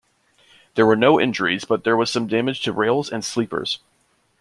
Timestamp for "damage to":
2.25-2.73